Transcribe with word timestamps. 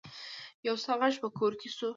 يو 0.67 0.75
څه 0.83 0.91
غږ 0.99 1.15
په 1.23 1.29
کور 1.37 1.53
کې 1.59 1.69
شو. 1.77 1.89